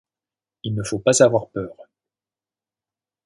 [0.63, 1.75] Il ne faut pas avoir peur.